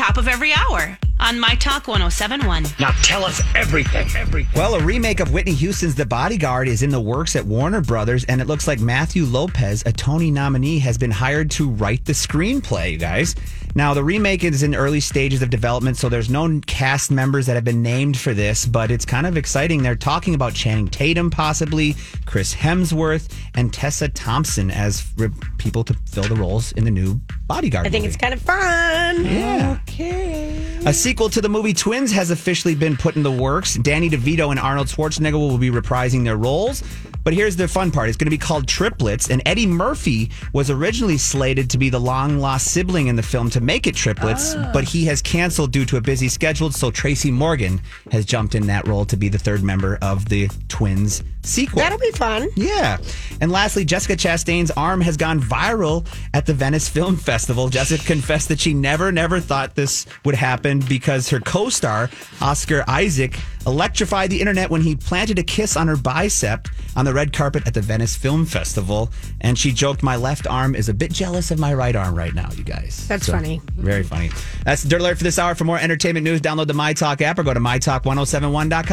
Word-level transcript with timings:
top 0.00 0.16
of 0.16 0.28
every 0.28 0.50
hour 0.54 0.96
on 1.18 1.38
My 1.38 1.54
Talk 1.56 1.86
1071. 1.86 2.64
Now 2.80 2.90
tell 3.02 3.22
us 3.22 3.42
everything. 3.54 4.08
Everything. 4.16 4.50
Well, 4.54 4.74
a 4.74 4.82
remake 4.82 5.20
of 5.20 5.34
Whitney 5.34 5.52
Houston's 5.52 5.94
The 5.94 6.06
Bodyguard 6.06 6.68
is 6.68 6.82
in 6.82 6.88
the 6.88 6.98
works 6.98 7.36
at 7.36 7.44
Warner 7.44 7.82
Brothers, 7.82 8.24
and 8.24 8.40
it 8.40 8.46
looks 8.46 8.66
like 8.66 8.80
Matthew 8.80 9.26
Lopez, 9.26 9.82
a 9.84 9.92
Tony 9.92 10.30
nominee, 10.30 10.78
has 10.78 10.96
been 10.96 11.10
hired 11.10 11.50
to 11.50 11.68
write 11.68 12.06
the 12.06 12.14
screenplay, 12.14 12.92
you 12.92 12.96
guys. 12.96 13.36
Now, 13.74 13.92
the 13.92 14.02
remake 14.02 14.42
is 14.42 14.62
in 14.62 14.74
early 14.74 15.00
stages 15.00 15.42
of 15.42 15.50
development, 15.50 15.98
so 15.98 16.08
there's 16.08 16.30
no 16.30 16.62
cast 16.66 17.10
members 17.10 17.44
that 17.44 17.54
have 17.56 17.64
been 17.64 17.82
named 17.82 18.16
for 18.18 18.32
this, 18.32 18.64
but 18.64 18.90
it's 18.90 19.04
kind 19.04 19.26
of 19.26 19.36
exciting. 19.36 19.82
They're 19.82 19.94
talking 19.96 20.34
about 20.34 20.54
Channing 20.54 20.88
Tatum, 20.88 21.28
possibly, 21.28 21.94
Chris 22.24 22.54
Hemsworth, 22.54 23.30
and 23.54 23.70
Tessa 23.70 24.08
Thompson 24.08 24.70
as 24.70 25.06
re- 25.18 25.28
people 25.58 25.84
to 25.84 25.94
fill 26.06 26.24
the 26.24 26.36
roles 26.36 26.72
in 26.72 26.84
the 26.84 26.90
new 26.90 27.20
Bodyguard. 27.50 27.84
I 27.84 27.90
think 27.90 28.04
movie. 28.04 28.14
it's 28.14 28.16
kind 28.16 28.32
of 28.32 28.40
fun. 28.40 29.24
Yeah. 29.24 29.80
Okay. 29.82 30.80
A 30.86 30.92
sequel 30.94 31.28
to 31.30 31.40
the 31.40 31.48
movie 31.48 31.74
Twins 31.74 32.12
has 32.12 32.30
officially 32.30 32.76
been 32.76 32.96
put 32.96 33.16
in 33.16 33.24
the 33.24 33.32
works. 33.32 33.74
Danny 33.74 34.08
DeVito 34.08 34.52
and 34.52 34.60
Arnold 34.60 34.86
Schwarzenegger 34.86 35.32
will 35.32 35.58
be 35.58 35.68
reprising 35.68 36.22
their 36.22 36.36
roles. 36.36 36.84
But 37.24 37.34
here's 37.34 37.56
the 37.56 37.66
fun 37.66 37.90
part. 37.90 38.08
It's 38.08 38.16
going 38.16 38.26
to 38.26 38.30
be 38.30 38.38
called 38.38 38.66
Triplets, 38.66 39.30
and 39.30 39.42
Eddie 39.44 39.66
Murphy 39.66 40.30
was 40.52 40.70
originally 40.70 41.18
slated 41.18 41.68
to 41.70 41.78
be 41.78 41.90
the 41.90 41.98
long 41.98 42.38
lost 42.38 42.68
sibling 42.68 43.08
in 43.08 43.16
the 43.16 43.22
film 43.22 43.50
to 43.50 43.60
make 43.60 43.86
it 43.86 43.94
Triplets, 43.94 44.54
ah. 44.54 44.70
but 44.72 44.84
he 44.84 45.04
has 45.06 45.20
canceled 45.20 45.72
due 45.72 45.84
to 45.86 45.96
a 45.96 46.00
busy 46.00 46.28
schedule, 46.28 46.70
so 46.70 46.90
Tracy 46.90 47.30
Morgan 47.30 47.80
has 48.10 48.24
jumped 48.24 48.54
in 48.54 48.68
that 48.68 48.88
role 48.88 49.04
to 49.04 49.16
be 49.16 49.28
the 49.28 49.38
third 49.38 49.62
member 49.62 49.98
of 50.00 50.28
the 50.28 50.48
Twins 50.68 51.22
sequel. 51.42 51.80
That'll 51.80 51.98
be 51.98 52.12
fun. 52.12 52.48
Yeah. 52.56 52.98
And 53.40 53.50
lastly, 53.50 53.84
Jessica 53.84 54.16
Chastain's 54.16 54.70
arm 54.72 55.00
has 55.00 55.16
gone 55.16 55.40
viral 55.40 56.06
at 56.34 56.46
the 56.46 56.54
Venice 56.54 56.88
Film 56.88 57.16
Festival. 57.16 57.68
Jessica 57.68 58.04
confessed 58.04 58.48
that 58.48 58.60
she 58.60 58.74
never, 58.74 59.10
never 59.10 59.40
thought 59.40 59.74
this 59.74 60.06
would 60.24 60.34
happen 60.34 60.80
because 60.80 61.28
her 61.30 61.40
co 61.40 61.68
star, 61.68 62.10
Oscar 62.40 62.84
Isaac, 62.86 63.38
electrified 63.66 64.30
the 64.30 64.40
internet 64.40 64.70
when 64.70 64.82
he 64.82 64.96
planted 64.96 65.38
a 65.38 65.42
kiss 65.42 65.76
on 65.76 65.88
her 65.88 65.96
bicep 65.96 66.68
on 66.96 67.04
the 67.04 67.12
red 67.12 67.32
carpet 67.32 67.66
at 67.66 67.74
the 67.74 67.80
Venice 67.80 68.16
Film 68.16 68.46
Festival. 68.46 69.10
And 69.40 69.58
she 69.58 69.72
joked, 69.72 70.02
My 70.02 70.16
left 70.16 70.46
arm 70.46 70.74
is 70.74 70.88
a 70.88 70.94
bit 70.94 71.12
jealous 71.12 71.50
of 71.50 71.58
my 71.58 71.72
right 71.74 71.96
arm 71.96 72.14
right 72.14 72.34
now, 72.34 72.50
you 72.52 72.64
guys. 72.64 73.06
That's 73.08 73.28
funny. 73.28 73.60
Very 73.76 74.02
funny. 74.02 74.30
That's 74.64 74.82
Dirt 74.82 75.00
Alert 75.00 75.18
for 75.18 75.24
this 75.24 75.38
hour. 75.38 75.54
For 75.54 75.64
more 75.64 75.78
entertainment 75.78 76.24
news, 76.24 76.40
download 76.40 76.66
the 76.66 76.74
My 76.74 76.92
Talk 76.92 77.20
app 77.22 77.38
or 77.38 77.42
go 77.42 77.54
to 77.54 77.60
mytalk1071.com. 77.60 78.90